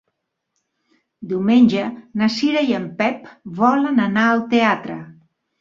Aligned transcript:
Diumenge 1.33 1.83
na 2.21 2.31
Cira 2.37 2.65
i 2.71 2.75
en 2.79 2.89
Pep 3.03 3.31
volen 3.63 4.05
anar 4.11 4.25
al 4.33 4.43
teatre. 4.57 4.99